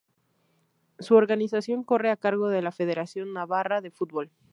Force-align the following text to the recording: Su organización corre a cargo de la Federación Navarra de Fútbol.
Su 0.97 1.13
organización 1.13 1.83
corre 1.83 2.09
a 2.09 2.17
cargo 2.17 2.47
de 2.49 2.63
la 2.63 2.71
Federación 2.71 3.33
Navarra 3.33 3.81
de 3.81 3.91
Fútbol. 3.91 4.31